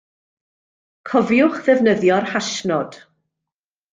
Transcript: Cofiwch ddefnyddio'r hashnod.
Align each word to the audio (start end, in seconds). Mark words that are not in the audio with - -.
Cofiwch 1.09 1.59
ddefnyddio'r 1.67 2.27
hashnod. 2.31 2.97